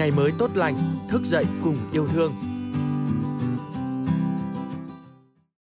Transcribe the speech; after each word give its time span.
ngày 0.00 0.10
mới 0.10 0.32
tốt 0.38 0.50
lành, 0.56 0.76
thức 1.08 1.22
dậy 1.24 1.44
cùng 1.62 1.76
yêu 1.92 2.08
thương. 2.08 2.32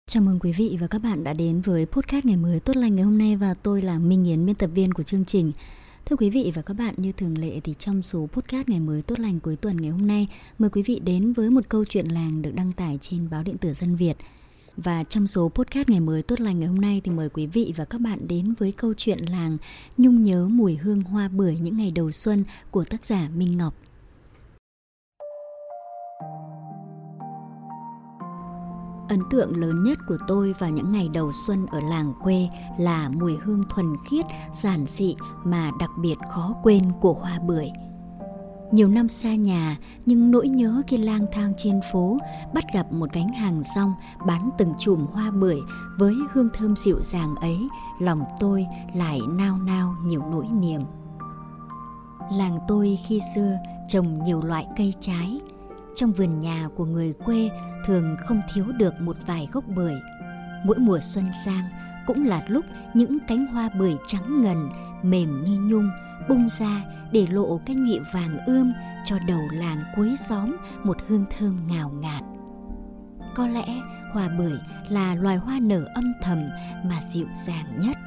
Chào 0.07 0.23
mừng 0.23 0.39
quý 0.39 0.51
vị 0.51 0.77
và 0.81 0.87
các 0.87 0.99
bạn 0.99 1.23
đã 1.23 1.33
đến 1.33 1.61
với 1.61 1.85
podcast 1.85 2.25
ngày 2.25 2.37
mới 2.37 2.59
tốt 2.59 2.75
lành 2.75 2.95
ngày 2.95 3.05
hôm 3.05 3.17
nay 3.17 3.35
và 3.35 3.53
tôi 3.53 3.81
là 3.81 3.99
Minh 3.99 4.25
Yến, 4.25 4.45
biên 4.45 4.55
tập 4.55 4.69
viên 4.73 4.93
của 4.93 5.03
chương 5.03 5.25
trình. 5.25 5.51
Thưa 6.05 6.15
quý 6.15 6.29
vị 6.29 6.51
và 6.55 6.61
các 6.61 6.73
bạn, 6.73 6.93
như 6.97 7.11
thường 7.11 7.37
lệ 7.37 7.59
thì 7.59 7.73
trong 7.79 8.03
số 8.03 8.27
podcast 8.31 8.69
ngày 8.69 8.79
mới 8.79 9.01
tốt 9.01 9.19
lành 9.19 9.39
cuối 9.39 9.55
tuần 9.55 9.77
ngày 9.81 9.91
hôm 9.91 10.07
nay, 10.07 10.27
mời 10.59 10.69
quý 10.69 10.83
vị 10.83 10.99
đến 10.99 11.33
với 11.33 11.49
một 11.49 11.69
câu 11.69 11.85
chuyện 11.85 12.07
làng 12.07 12.41
được 12.41 12.51
đăng 12.55 12.71
tải 12.71 12.97
trên 13.01 13.29
báo 13.29 13.43
điện 13.43 13.57
tử 13.57 13.73
Dân 13.73 13.95
Việt. 13.95 14.17
Và 14.77 15.03
trong 15.03 15.27
số 15.27 15.51
podcast 15.55 15.89
ngày 15.89 15.99
mới 15.99 16.21
tốt 16.21 16.39
lành 16.39 16.59
ngày 16.59 16.67
hôm 16.67 16.81
nay 16.81 17.01
thì 17.03 17.11
mời 17.11 17.29
quý 17.29 17.47
vị 17.47 17.73
và 17.77 17.85
các 17.85 18.01
bạn 18.01 18.27
đến 18.27 18.53
với 18.59 18.71
câu 18.71 18.93
chuyện 18.97 19.19
làng 19.19 19.57
Nhung 19.97 20.23
nhớ 20.23 20.47
mùi 20.47 20.75
hương 20.75 21.01
hoa 21.01 21.27
bưởi 21.27 21.57
những 21.61 21.77
ngày 21.77 21.91
đầu 21.95 22.11
xuân 22.11 22.43
của 22.71 22.83
tác 22.83 23.05
giả 23.05 23.29
Minh 23.35 23.57
Ngọc. 23.57 23.75
Ấn 29.09 29.19
tượng 29.29 29.57
lớn 29.57 29.83
nhất 29.83 29.97
của 30.07 30.17
tôi 30.27 30.53
vào 30.59 30.69
những 30.69 30.91
ngày 30.91 31.09
đầu 31.13 31.31
xuân 31.47 31.65
ở 31.65 31.79
làng 31.79 32.13
quê 32.23 32.49
là 32.79 33.09
mùi 33.09 33.37
hương 33.37 33.63
thuần 33.69 33.95
khiết, 34.09 34.25
giản 34.53 34.85
dị 34.85 35.15
mà 35.43 35.71
đặc 35.79 35.89
biệt 36.01 36.15
khó 36.31 36.53
quên 36.63 36.91
của 37.01 37.13
hoa 37.13 37.39
bưởi. 37.39 37.71
Nhiều 38.71 38.87
năm 38.87 39.07
xa 39.07 39.35
nhà, 39.35 39.77
nhưng 40.05 40.31
nỗi 40.31 40.49
nhớ 40.49 40.81
khi 40.87 40.97
lang 40.97 41.25
thang 41.31 41.53
trên 41.57 41.79
phố, 41.93 42.17
bắt 42.53 42.63
gặp 42.73 42.91
một 42.91 43.13
gánh 43.13 43.33
hàng 43.33 43.63
rong 43.75 43.93
bán 44.27 44.49
từng 44.57 44.73
chùm 44.79 45.05
hoa 45.05 45.31
bưởi 45.31 45.59
với 45.97 46.15
hương 46.33 46.49
thơm 46.53 46.75
dịu 46.75 47.01
dàng 47.01 47.35
ấy, 47.35 47.57
lòng 47.99 48.23
tôi 48.39 48.65
lại 48.95 49.19
nao 49.29 49.57
nao 49.57 49.95
nhiều 50.05 50.21
nỗi 50.31 50.47
niềm. 50.47 50.81
Làng 52.33 52.59
tôi 52.67 52.99
khi 53.07 53.21
xưa 53.35 53.57
trồng 53.87 54.23
nhiều 54.23 54.41
loại 54.41 54.67
cây 54.77 54.93
trái, 54.99 55.39
trong 55.99 56.11
vườn 56.11 56.39
nhà 56.39 56.67
của 56.75 56.85
người 56.85 57.13
quê 57.13 57.49
thường 57.85 58.15
không 58.19 58.41
thiếu 58.53 58.65
được 58.77 59.01
một 59.01 59.17
vài 59.27 59.47
gốc 59.51 59.63
bưởi. 59.67 59.95
Mỗi 60.65 60.77
mùa 60.77 60.99
xuân 60.99 61.25
sang 61.45 61.63
cũng 62.07 62.25
là 62.25 62.45
lúc 62.47 62.65
những 62.93 63.17
cánh 63.27 63.47
hoa 63.47 63.69
bưởi 63.79 63.95
trắng 64.07 64.41
ngần, 64.41 64.69
mềm 65.03 65.43
như 65.43 65.59
nhung 65.59 65.89
bung 66.29 66.49
ra 66.49 66.83
để 67.11 67.27
lộ 67.27 67.59
cái 67.65 67.75
nhụy 67.75 67.99
vàng 68.13 68.37
ươm 68.45 68.73
cho 69.05 69.19
đầu 69.27 69.41
làng 69.53 69.83
cuối 69.95 70.15
xóm 70.29 70.55
một 70.83 70.97
hương 71.07 71.25
thơm 71.37 71.67
ngào 71.67 71.89
ngạt. 71.89 72.23
Có 73.35 73.47
lẽ 73.47 73.67
hoa 74.11 74.29
bưởi 74.37 74.59
là 74.89 75.15
loài 75.15 75.37
hoa 75.37 75.59
nở 75.61 75.85
âm 75.95 76.13
thầm 76.23 76.49
mà 76.83 76.99
dịu 77.11 77.27
dàng 77.47 77.79
nhất. 77.79 77.97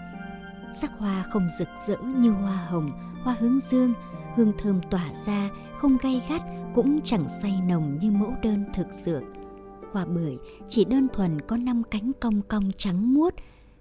Sắc 0.75 0.93
hoa 0.99 1.23
không 1.23 1.49
rực 1.59 1.69
rỡ 1.87 1.97
như 1.97 2.31
hoa 2.31 2.57
hồng, 2.57 2.91
hoa 3.25 3.37
hướng 3.41 3.61
dương, 3.61 3.95
hương 4.37 4.53
thơm 4.59 4.81
tỏa 4.91 5.11
ra 5.27 5.51
không 5.77 5.97
gay 6.03 6.23
gắt 6.29 6.43
cũng 6.75 7.01
chẳng 7.01 7.27
say 7.43 7.53
nồng 7.69 7.99
như 7.99 8.11
mẫu 8.11 8.35
đơn 8.43 8.65
thực 8.75 8.87
dược. 8.93 9.23
Hoa 9.93 10.05
bưởi 10.05 10.37
chỉ 10.69 10.85
đơn 10.85 11.09
thuần 11.15 11.41
có 11.41 11.57
năm 11.57 11.83
cánh 11.91 12.13
cong 12.21 12.43
cong 12.43 12.71
trắng 12.77 13.15
muốt, 13.15 13.35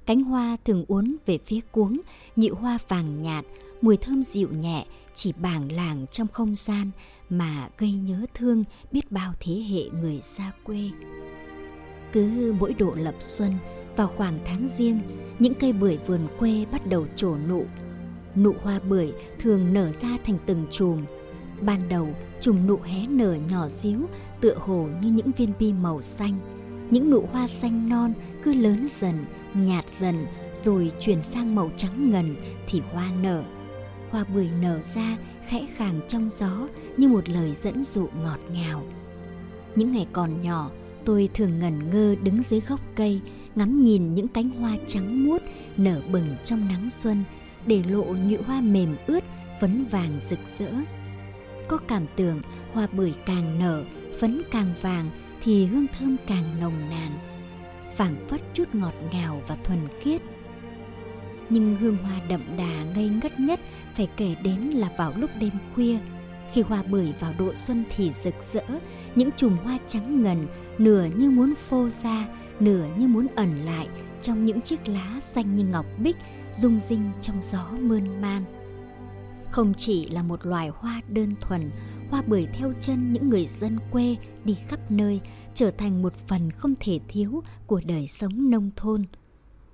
cánh 0.05 0.23
hoa 0.23 0.57
thường 0.65 0.85
uốn 0.87 1.15
về 1.25 1.37
phía 1.37 1.59
cuống, 1.71 2.01
nhị 2.35 2.49
hoa 2.49 2.77
vàng 2.87 3.21
nhạt, 3.21 3.45
mùi 3.81 3.97
thơm 3.97 4.23
dịu 4.23 4.49
nhẹ 4.51 4.85
chỉ 5.13 5.33
bảng 5.33 5.71
làng 5.71 6.05
trong 6.11 6.27
không 6.27 6.55
gian 6.55 6.91
mà 7.29 7.69
gây 7.77 7.91
nhớ 7.91 8.25
thương 8.33 8.63
biết 8.91 9.11
bao 9.11 9.33
thế 9.39 9.63
hệ 9.69 9.99
người 10.01 10.21
xa 10.21 10.51
quê. 10.63 10.89
Cứ 12.11 12.55
mỗi 12.59 12.73
độ 12.73 12.93
lập 12.95 13.15
xuân, 13.19 13.51
vào 13.95 14.07
khoảng 14.17 14.39
tháng 14.45 14.67
riêng, 14.77 15.01
những 15.39 15.53
cây 15.53 15.73
bưởi 15.73 15.97
vườn 15.97 16.27
quê 16.39 16.65
bắt 16.71 16.87
đầu 16.87 17.05
trổ 17.15 17.37
nụ. 17.49 17.65
Nụ 18.35 18.53
hoa 18.63 18.79
bưởi 18.89 19.11
thường 19.39 19.73
nở 19.73 19.91
ra 19.91 20.17
thành 20.25 20.37
từng 20.45 20.65
chùm. 20.69 21.05
Ban 21.61 21.89
đầu, 21.89 22.07
chùm 22.41 22.67
nụ 22.67 22.79
hé 22.83 23.07
nở 23.07 23.37
nhỏ 23.49 23.67
xíu, 23.67 23.99
tựa 24.41 24.55
hồ 24.55 24.87
như 25.01 25.11
những 25.11 25.31
viên 25.37 25.53
bi 25.59 25.73
màu 25.73 26.01
xanh. 26.01 26.39
Những 26.89 27.09
nụ 27.09 27.25
hoa 27.31 27.47
xanh 27.47 27.89
non 27.89 28.13
cứ 28.43 28.53
lớn 28.53 28.85
dần, 28.87 29.25
nhạt 29.53 29.89
dần, 29.89 30.25
rồi 30.63 30.91
chuyển 30.99 31.21
sang 31.21 31.55
màu 31.55 31.71
trắng 31.77 32.11
ngần 32.11 32.35
thì 32.67 32.81
hoa 32.93 33.11
nở 33.21 33.43
hoa 34.11 34.23
bưởi 34.33 34.49
nở 34.61 34.79
ra 34.95 35.17
khẽ 35.47 35.67
khàng 35.75 35.99
trong 36.07 36.29
gió 36.29 36.67
như 36.97 37.07
một 37.07 37.29
lời 37.29 37.53
dẫn 37.61 37.83
dụ 37.83 38.07
ngọt 38.23 38.39
ngào. 38.51 38.83
Những 39.75 39.91
ngày 39.91 40.07
còn 40.13 40.41
nhỏ, 40.41 40.71
tôi 41.05 41.29
thường 41.33 41.59
ngẩn 41.59 41.89
ngơ 41.89 42.15
đứng 42.23 42.41
dưới 42.43 42.59
gốc 42.59 42.79
cây, 42.95 43.21
ngắm 43.55 43.83
nhìn 43.83 44.15
những 44.15 44.27
cánh 44.27 44.49
hoa 44.49 44.77
trắng 44.87 45.25
muốt 45.25 45.41
nở 45.77 46.01
bừng 46.11 46.35
trong 46.43 46.67
nắng 46.67 46.89
xuân, 46.89 47.23
để 47.65 47.83
lộ 47.87 48.03
nhụy 48.03 48.37
hoa 48.45 48.61
mềm 48.61 48.95
ướt, 49.07 49.23
phấn 49.61 49.85
vàng 49.85 50.19
rực 50.29 50.39
rỡ. 50.59 50.71
Có 51.67 51.77
cảm 51.77 52.05
tưởng 52.15 52.41
hoa 52.73 52.87
bưởi 52.91 53.13
càng 53.25 53.59
nở, 53.59 53.83
phấn 54.19 54.41
càng 54.51 54.73
vàng 54.81 55.09
thì 55.43 55.65
hương 55.65 55.87
thơm 55.99 56.17
càng 56.27 56.59
nồng 56.59 56.89
nàn. 56.89 57.11
phảng 57.95 58.27
phất 58.27 58.41
chút 58.53 58.75
ngọt 58.75 58.93
ngào 59.11 59.41
và 59.47 59.55
thuần 59.55 59.79
khiết 59.99 60.21
nhưng 61.51 61.75
hương 61.75 61.97
hoa 61.97 62.19
đậm 62.29 62.41
đà 62.57 62.83
ngây 62.95 63.09
ngất 63.09 63.39
nhất 63.39 63.59
phải 63.95 64.07
kể 64.17 64.35
đến 64.43 64.59
là 64.59 64.89
vào 64.97 65.13
lúc 65.17 65.29
đêm 65.39 65.51
khuya 65.75 65.97
khi 66.51 66.61
hoa 66.61 66.83
bưởi 66.83 67.13
vào 67.19 67.33
độ 67.39 67.55
xuân 67.55 67.83
thì 67.95 68.11
rực 68.11 68.35
rỡ 68.53 68.63
những 69.15 69.29
chùm 69.37 69.57
hoa 69.57 69.77
trắng 69.87 70.21
ngần 70.21 70.47
nửa 70.77 71.05
như 71.15 71.29
muốn 71.29 71.53
phô 71.55 71.89
ra 71.89 72.27
nửa 72.59 72.85
như 72.97 73.07
muốn 73.07 73.27
ẩn 73.35 73.65
lại 73.65 73.87
trong 74.21 74.45
những 74.45 74.61
chiếc 74.61 74.87
lá 74.87 75.19
xanh 75.21 75.55
như 75.55 75.65
ngọc 75.65 75.85
bích 75.97 76.17
rung 76.53 76.79
rinh 76.79 77.11
trong 77.21 77.41
gió 77.41 77.71
mơn 77.79 78.21
man 78.21 78.45
không 79.51 79.73
chỉ 79.77 80.09
là 80.09 80.23
một 80.23 80.45
loài 80.45 80.69
hoa 80.73 81.01
đơn 81.07 81.35
thuần 81.41 81.71
hoa 82.09 82.21
bưởi 82.27 82.47
theo 82.53 82.73
chân 82.79 83.13
những 83.13 83.29
người 83.29 83.45
dân 83.45 83.77
quê 83.91 84.15
đi 84.43 84.57
khắp 84.67 84.91
nơi 84.91 85.21
trở 85.53 85.71
thành 85.71 86.01
một 86.01 86.13
phần 86.27 86.51
không 86.51 86.73
thể 86.79 86.99
thiếu 87.07 87.43
của 87.67 87.81
đời 87.85 88.07
sống 88.07 88.49
nông 88.49 88.71
thôn 88.75 89.05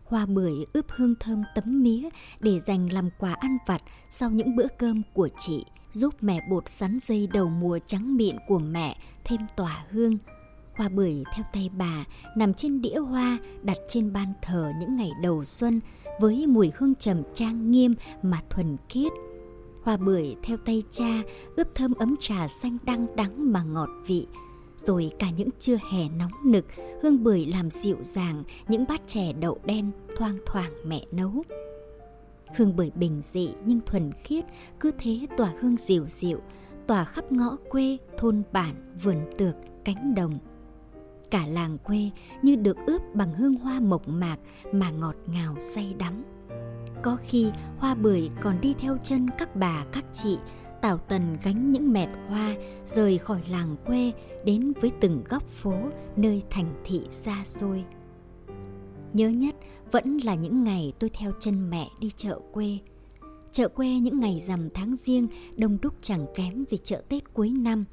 hoa 0.07 0.25
bưởi 0.25 0.53
ướp 0.73 0.85
hương 0.89 1.15
thơm 1.19 1.43
tấm 1.55 1.83
mía 1.83 2.09
để 2.39 2.59
dành 2.59 2.93
làm 2.93 3.09
quà 3.19 3.33
ăn 3.33 3.57
vặt 3.65 3.81
sau 4.09 4.29
những 4.29 4.55
bữa 4.55 4.67
cơm 4.77 5.01
của 5.13 5.29
chị, 5.39 5.65
giúp 5.91 6.13
mẹ 6.21 6.39
bột 6.49 6.69
sắn 6.69 6.99
dây 7.01 7.27
đầu 7.33 7.49
mùa 7.49 7.79
trắng 7.85 8.17
mịn 8.17 8.35
của 8.47 8.59
mẹ 8.59 8.97
thêm 9.23 9.41
tỏa 9.55 9.85
hương. 9.89 10.17
Hoa 10.77 10.89
bưởi 10.89 11.23
theo 11.35 11.45
tay 11.53 11.69
bà 11.77 12.05
nằm 12.35 12.53
trên 12.53 12.81
đĩa 12.81 12.97
hoa 12.97 13.37
đặt 13.63 13.77
trên 13.87 14.13
ban 14.13 14.33
thờ 14.41 14.71
những 14.79 14.95
ngày 14.95 15.11
đầu 15.21 15.45
xuân 15.45 15.79
với 16.19 16.47
mùi 16.47 16.71
hương 16.77 16.95
trầm 16.95 17.23
trang 17.33 17.71
nghiêm 17.71 17.95
mà 18.21 18.41
thuần 18.49 18.77
khiết. 18.89 19.11
Hoa 19.83 19.97
bưởi 19.97 20.35
theo 20.43 20.57
tay 20.57 20.83
cha 20.91 21.21
ướp 21.55 21.67
thơm 21.75 21.93
ấm 21.93 22.15
trà 22.19 22.47
xanh 22.47 22.77
đăng 22.83 23.15
đắng 23.15 23.51
mà 23.51 23.63
ngọt 23.63 23.89
vị, 24.07 24.27
rồi 24.77 25.11
cả 25.19 25.29
những 25.29 25.49
trưa 25.59 25.77
hè 25.91 26.09
nóng 26.09 26.31
nực, 26.45 26.65
hương 27.01 27.23
bưởi 27.23 27.45
làm 27.45 27.71
dịu 27.71 27.97
dàng 28.03 28.43
những 28.67 28.85
bát 28.87 29.01
chè 29.07 29.33
đậu 29.33 29.59
đen 29.65 29.91
thoang 30.17 30.37
thoảng 30.45 30.71
mẹ 30.85 31.05
nấu. 31.11 31.43
Hương 32.55 32.75
bưởi 32.75 32.91
bình 32.95 33.21
dị 33.33 33.49
nhưng 33.65 33.79
thuần 33.85 34.11
khiết, 34.23 34.45
cứ 34.79 34.91
thế 34.99 35.27
tỏa 35.37 35.53
hương 35.59 35.77
dịu 35.77 36.05
dịu, 36.07 36.39
tỏa 36.87 37.03
khắp 37.03 37.31
ngõ 37.31 37.57
quê, 37.69 37.97
thôn 38.17 38.43
bản, 38.51 38.93
vườn 39.03 39.17
tược, 39.37 39.55
cánh 39.85 40.15
đồng. 40.15 40.33
Cả 41.31 41.47
làng 41.47 41.77
quê 41.77 42.09
như 42.41 42.55
được 42.55 42.77
ướp 42.85 43.01
bằng 43.13 43.33
hương 43.33 43.55
hoa 43.55 43.79
mộc 43.79 44.07
mạc 44.07 44.37
mà 44.71 44.91
ngọt 44.91 45.15
ngào 45.27 45.55
say 45.59 45.95
đắm. 45.99 46.23
Có 47.01 47.17
khi 47.27 47.51
hoa 47.77 47.95
bưởi 47.95 48.29
còn 48.41 48.61
đi 48.61 48.73
theo 48.79 48.97
chân 49.03 49.27
các 49.37 49.55
bà, 49.55 49.85
các 49.91 50.05
chị, 50.13 50.37
tảo 50.81 50.97
Tần 50.97 51.37
gánh 51.43 51.71
những 51.71 51.93
mẹt 51.93 52.09
hoa, 52.29 52.55
rời 52.85 53.17
khỏi 53.17 53.41
làng 53.49 53.75
quê 53.85 54.11
đến 54.45 54.73
với 54.81 54.91
từng 55.01 55.23
góc 55.29 55.49
phố 55.49 55.73
nơi 56.15 56.43
thành 56.49 56.73
thị 56.85 57.01
xa 57.09 57.43
xôi. 57.45 57.83
Nhớ 59.13 59.29
nhất 59.29 59.55
vẫn 59.91 60.17
là 60.17 60.35
những 60.35 60.63
ngày 60.63 60.93
tôi 60.99 61.09
theo 61.13 61.31
chân 61.39 61.69
mẹ 61.69 61.89
đi 61.99 62.11
chợ 62.15 62.39
quê. 62.51 62.77
Chợ 63.51 63.67
quê 63.67 63.99
những 63.99 64.19
ngày 64.19 64.39
rằm 64.39 64.69
tháng 64.69 64.95
riêng 64.95 65.27
đông 65.55 65.77
đúc 65.81 65.93
chẳng 66.01 66.25
kém 66.35 66.65
gì 66.65 66.77
chợ 66.83 67.01
Tết 67.09 67.33
cuối 67.33 67.49
năm. 67.49 67.85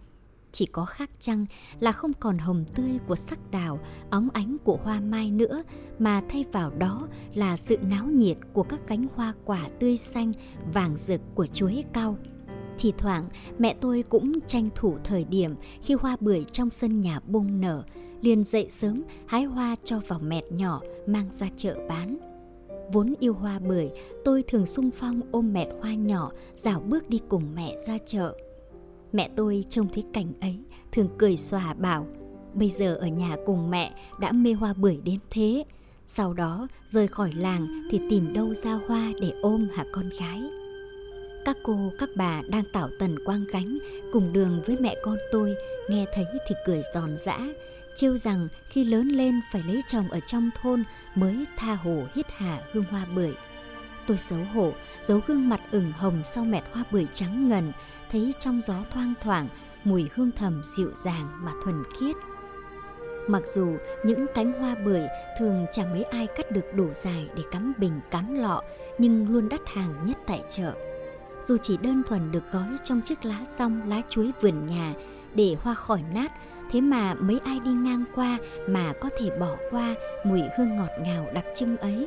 Chỉ 0.54 0.66
có 0.66 0.84
khác 0.84 1.10
chăng 1.20 1.46
là 1.80 1.92
không 1.92 2.12
còn 2.20 2.38
hồng 2.38 2.64
tươi 2.74 2.90
của 3.08 3.16
sắc 3.16 3.38
đào, 3.50 3.78
óng 4.10 4.28
ánh 4.32 4.56
của 4.64 4.76
hoa 4.76 5.00
mai 5.00 5.30
nữa, 5.30 5.62
mà 5.98 6.22
thay 6.28 6.44
vào 6.52 6.70
đó 6.70 7.08
là 7.34 7.56
sự 7.56 7.76
náo 7.76 8.06
nhiệt 8.06 8.36
của 8.52 8.62
các 8.62 8.80
cánh 8.86 9.06
hoa 9.14 9.34
quả 9.44 9.68
tươi 9.80 9.96
xanh, 9.96 10.32
vàng 10.72 10.96
rực 10.96 11.20
của 11.34 11.46
chuối 11.46 11.84
cao 11.92 12.16
thì 12.78 12.92
thoảng 12.98 13.28
mẹ 13.58 13.74
tôi 13.80 14.04
cũng 14.08 14.40
tranh 14.46 14.68
thủ 14.74 14.96
thời 15.04 15.24
điểm 15.24 15.54
khi 15.82 15.94
hoa 15.94 16.16
bưởi 16.20 16.44
trong 16.44 16.70
sân 16.70 17.00
nhà 17.00 17.20
bung 17.20 17.60
nở, 17.60 17.82
liền 18.20 18.44
dậy 18.44 18.66
sớm 18.70 19.02
hái 19.26 19.44
hoa 19.44 19.76
cho 19.84 20.00
vào 20.08 20.18
mẹt 20.18 20.44
nhỏ 20.52 20.80
mang 21.06 21.30
ra 21.30 21.46
chợ 21.56 21.76
bán. 21.88 22.18
Vốn 22.92 23.14
yêu 23.20 23.34
hoa 23.34 23.58
bưởi, 23.58 23.90
tôi 24.24 24.42
thường 24.42 24.66
sung 24.66 24.90
phong 24.90 25.20
ôm 25.32 25.52
mẹt 25.52 25.68
hoa 25.80 25.94
nhỏ 25.94 26.30
dạo 26.52 26.80
bước 26.80 27.08
đi 27.08 27.20
cùng 27.28 27.54
mẹ 27.54 27.76
ra 27.86 27.98
chợ. 28.06 28.34
Mẹ 29.14 29.28
tôi 29.36 29.64
trông 29.70 29.88
thấy 29.94 30.04
cảnh 30.12 30.32
ấy, 30.40 30.58
thường 30.92 31.08
cười 31.18 31.36
xòa 31.36 31.74
bảo, 31.74 32.06
bây 32.54 32.70
giờ 32.70 32.94
ở 32.94 33.06
nhà 33.06 33.36
cùng 33.46 33.70
mẹ 33.70 33.92
đã 34.20 34.32
mê 34.32 34.52
hoa 34.52 34.72
bưởi 34.72 34.98
đến 35.04 35.18
thế. 35.30 35.64
Sau 36.06 36.32
đó 36.32 36.68
rời 36.90 37.08
khỏi 37.08 37.32
làng 37.36 37.68
thì 37.90 38.00
tìm 38.10 38.32
đâu 38.32 38.54
ra 38.54 38.78
hoa 38.88 39.12
để 39.20 39.32
ôm 39.42 39.68
hả 39.74 39.84
con 39.92 40.10
gái 40.20 40.42
Các 41.44 41.56
cô, 41.62 41.90
các 41.98 42.08
bà 42.16 42.42
đang 42.50 42.64
tảo 42.72 42.88
tần 42.98 43.16
quang 43.24 43.44
gánh 43.52 43.78
cùng 44.12 44.32
đường 44.32 44.62
với 44.66 44.76
mẹ 44.80 44.96
con 45.02 45.16
tôi, 45.32 45.54
nghe 45.88 46.06
thấy 46.14 46.24
thì 46.48 46.54
cười 46.66 46.82
giòn 46.94 47.16
giã, 47.16 47.38
chiêu 47.96 48.16
rằng 48.16 48.48
khi 48.68 48.84
lớn 48.84 49.08
lên 49.08 49.40
phải 49.52 49.62
lấy 49.66 49.80
chồng 49.88 50.08
ở 50.08 50.20
trong 50.26 50.50
thôn 50.62 50.84
mới 51.14 51.44
tha 51.56 51.74
hồ 51.74 52.02
hít 52.14 52.26
hà 52.36 52.62
hương 52.72 52.84
hoa 52.90 53.06
bưởi. 53.14 53.32
Tôi 54.06 54.18
xấu 54.18 54.38
hổ, 54.54 54.72
giấu 55.00 55.20
gương 55.26 55.48
mặt 55.48 55.60
ửng 55.70 55.92
hồng 55.92 56.24
sau 56.24 56.44
mẹt 56.44 56.64
hoa 56.72 56.84
bưởi 56.90 57.06
trắng 57.14 57.48
ngần, 57.48 57.72
thấy 58.10 58.34
trong 58.40 58.60
gió 58.60 58.74
thoang 58.90 59.14
thoảng 59.20 59.48
mùi 59.84 60.10
hương 60.14 60.30
thầm 60.30 60.62
dịu 60.64 60.90
dàng 60.94 61.28
mà 61.40 61.52
thuần 61.64 61.82
khiết. 61.98 62.16
Mặc 63.28 63.42
dù 63.46 63.76
những 64.04 64.26
cánh 64.34 64.52
hoa 64.52 64.74
bưởi 64.84 65.02
thường 65.38 65.66
chẳng 65.72 65.92
mấy 65.92 66.02
ai 66.02 66.26
cắt 66.36 66.50
được 66.50 66.74
đủ 66.74 66.92
dài 66.92 67.28
để 67.36 67.42
cắm 67.50 67.72
bình 67.78 68.00
cắm 68.10 68.34
lọ, 68.34 68.62
nhưng 68.98 69.32
luôn 69.32 69.48
đắt 69.48 69.60
hàng 69.66 69.94
nhất 70.04 70.18
tại 70.26 70.42
chợ. 70.48 70.74
Dù 71.46 71.56
chỉ 71.56 71.76
đơn 71.76 72.02
thuần 72.08 72.32
được 72.32 72.52
gói 72.52 72.68
trong 72.84 73.00
chiếc 73.00 73.24
lá 73.24 73.38
song 73.58 73.88
lá 73.88 74.02
chuối 74.08 74.32
vườn 74.40 74.66
nhà 74.66 74.94
để 75.34 75.56
hoa 75.60 75.74
khỏi 75.74 76.02
nát, 76.14 76.32
thế 76.70 76.80
mà 76.80 77.14
mấy 77.14 77.40
ai 77.44 77.60
đi 77.60 77.70
ngang 77.70 78.04
qua 78.14 78.38
mà 78.68 78.92
có 79.00 79.10
thể 79.18 79.30
bỏ 79.40 79.56
qua 79.70 79.94
mùi 80.24 80.40
hương 80.58 80.76
ngọt 80.76 80.90
ngào 81.00 81.26
đặc 81.34 81.44
trưng 81.54 81.76
ấy. 81.76 82.06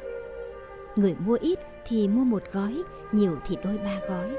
Người 0.97 1.15
mua 1.25 1.37
ít 1.41 1.59
thì 1.85 2.07
mua 2.07 2.23
một 2.23 2.43
gói, 2.51 2.83
nhiều 3.11 3.37
thì 3.45 3.57
đôi 3.63 3.77
ba 3.77 3.95
gói. 4.09 4.35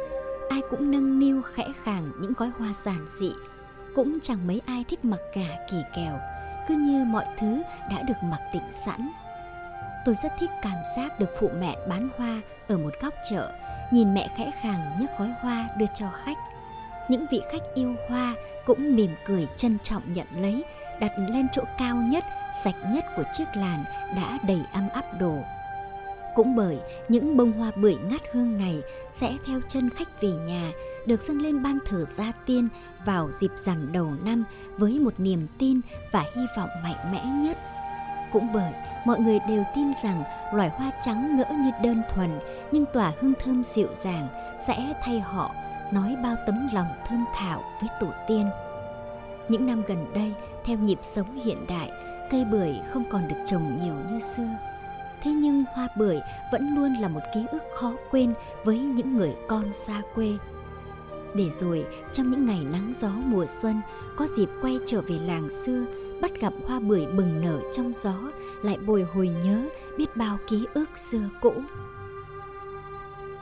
Ai 0.50 0.60
cũng 0.70 0.90
nâng 0.90 1.18
niu 1.18 1.42
khẽ 1.42 1.64
khàng 1.82 2.10
những 2.20 2.32
gói 2.36 2.50
hoa 2.58 2.72
giản 2.84 3.06
dị, 3.20 3.32
cũng 3.94 4.18
chẳng 4.22 4.46
mấy 4.46 4.60
ai 4.66 4.84
thích 4.88 5.04
mặc 5.04 5.20
cả 5.32 5.66
kỳ 5.70 5.76
kèo. 5.96 6.18
Cứ 6.68 6.74
như 6.74 7.04
mọi 7.04 7.24
thứ 7.38 7.62
đã 7.90 8.02
được 8.02 8.14
mặc 8.22 8.40
định 8.54 8.72
sẵn. 8.72 9.08
Tôi 10.04 10.14
rất 10.22 10.32
thích 10.38 10.50
cảm 10.62 10.78
giác 10.96 11.20
được 11.20 11.30
phụ 11.40 11.50
mẹ 11.60 11.76
bán 11.88 12.08
hoa 12.16 12.40
ở 12.68 12.78
một 12.78 12.94
góc 13.02 13.14
chợ 13.30 13.52
nhìn 13.92 14.14
mẹ 14.14 14.28
khẽ 14.36 14.50
khàng 14.62 14.98
nhấc 15.00 15.10
gói 15.18 15.32
hoa 15.40 15.68
đưa 15.78 15.86
cho 15.94 16.06
khách. 16.24 16.38
Những 17.08 17.26
vị 17.30 17.40
khách 17.52 17.62
yêu 17.74 17.94
hoa 18.08 18.34
cũng 18.66 18.96
mỉm 18.96 19.10
cười 19.26 19.46
trân 19.56 19.78
trọng 19.82 20.12
nhận 20.12 20.26
lấy 20.36 20.64
đặt 21.00 21.12
lên 21.18 21.46
chỗ 21.52 21.62
cao 21.78 21.96
nhất 21.96 22.24
sạch 22.64 22.76
nhất 22.92 23.04
của 23.16 23.24
chiếc 23.32 23.44
làn 23.54 23.84
đã 24.16 24.38
đầy 24.46 24.60
âm 24.72 24.88
áp 24.88 25.04
đồ 25.20 25.38
cũng 26.38 26.56
bởi 26.56 26.78
những 27.08 27.36
bông 27.36 27.52
hoa 27.52 27.70
bưởi 27.76 27.96
ngát 28.10 28.20
hương 28.32 28.58
này 28.58 28.82
sẽ 29.12 29.36
theo 29.46 29.60
chân 29.68 29.90
khách 29.90 30.22
về 30.22 30.28
nhà 30.28 30.72
được 31.06 31.22
dâng 31.22 31.42
lên 31.42 31.62
ban 31.62 31.78
thờ 31.86 32.04
gia 32.04 32.32
tiên 32.46 32.68
vào 33.04 33.30
dịp 33.30 33.50
rằm 33.56 33.92
đầu 33.92 34.10
năm 34.24 34.44
với 34.76 34.98
một 34.98 35.14
niềm 35.18 35.46
tin 35.58 35.80
và 36.12 36.24
hy 36.34 36.42
vọng 36.56 36.68
mạnh 36.82 37.12
mẽ 37.12 37.24
nhất. 37.24 37.58
Cũng 38.32 38.52
bởi 38.54 38.72
mọi 39.06 39.20
người 39.20 39.38
đều 39.48 39.64
tin 39.74 39.92
rằng 40.04 40.24
loài 40.54 40.68
hoa 40.68 40.90
trắng 41.04 41.36
ngỡ 41.36 41.44
như 41.50 41.70
đơn 41.82 42.02
thuần 42.14 42.38
nhưng 42.72 42.84
tỏa 42.92 43.12
hương 43.20 43.34
thơm 43.44 43.62
dịu 43.62 43.88
dàng 43.94 44.28
sẽ 44.66 44.94
thay 45.02 45.20
họ 45.20 45.54
nói 45.92 46.16
bao 46.22 46.36
tấm 46.46 46.68
lòng 46.72 46.88
thơm 47.06 47.24
thảo 47.34 47.62
với 47.80 47.88
tổ 48.00 48.08
tiên. 48.28 48.50
Những 49.48 49.66
năm 49.66 49.82
gần 49.86 50.06
đây, 50.14 50.32
theo 50.64 50.78
nhịp 50.78 50.98
sống 51.02 51.40
hiện 51.44 51.66
đại, 51.68 51.90
cây 52.30 52.44
bưởi 52.44 52.74
không 52.88 53.04
còn 53.10 53.28
được 53.28 53.38
trồng 53.46 53.76
nhiều 53.82 53.94
như 54.10 54.20
xưa. 54.20 54.48
Thế 55.22 55.30
nhưng 55.30 55.64
hoa 55.74 55.88
bưởi 55.96 56.20
vẫn 56.52 56.74
luôn 56.74 56.94
là 56.94 57.08
một 57.08 57.20
ký 57.34 57.44
ức 57.52 57.62
khó 57.74 57.92
quên 58.10 58.34
với 58.64 58.78
những 58.78 59.16
người 59.16 59.34
con 59.48 59.72
xa 59.72 60.02
quê. 60.14 60.32
Để 61.34 61.50
rồi, 61.50 61.86
trong 62.12 62.30
những 62.30 62.46
ngày 62.46 62.64
nắng 62.72 62.92
gió 63.00 63.10
mùa 63.26 63.46
xuân, 63.46 63.80
có 64.16 64.26
dịp 64.26 64.48
quay 64.62 64.78
trở 64.86 65.00
về 65.00 65.18
làng 65.26 65.50
xưa, 65.50 65.84
bắt 66.20 66.40
gặp 66.40 66.52
hoa 66.66 66.80
bưởi 66.80 67.06
bừng 67.06 67.40
nở 67.42 67.60
trong 67.72 67.92
gió, 67.92 68.14
lại 68.62 68.76
bồi 68.86 69.02
hồi 69.02 69.28
nhớ 69.28 69.68
biết 69.98 70.16
bao 70.16 70.38
ký 70.48 70.66
ức 70.74 70.98
xưa 70.98 71.28
cũ. 71.40 71.52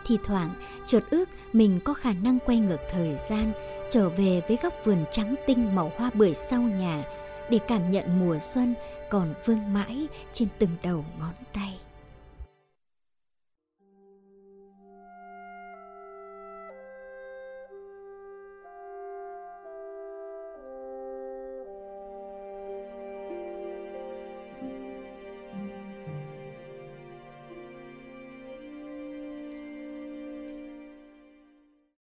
Thì 0.07 0.19
thoảng, 0.25 0.51
chợt 0.85 1.05
ước 1.11 1.29
mình 1.53 1.81
có 1.85 1.95
khả 1.95 2.13
năng 2.13 2.39
quay 2.39 2.59
ngược 2.59 2.81
thời 2.93 3.17
gian, 3.29 3.53
trở 3.91 4.09
về 4.09 4.43
với 4.49 4.59
góc 4.63 4.75
vườn 4.85 5.05
trắng 5.13 5.35
tinh 5.47 5.75
màu 5.75 5.93
hoa 5.97 6.11
bưởi 6.15 6.35
sau 6.35 6.61
nhà 6.61 7.05
để 7.51 7.59
cảm 7.69 7.91
nhận 7.91 8.21
mùa 8.21 8.39
xuân 8.39 8.75
còn 9.11 9.35
vương 9.45 9.73
mãi 9.73 10.07
trên 10.33 10.49
từng 10.59 10.77
đầu 10.83 11.05
ngón 11.19 11.35
tay. 11.53 11.79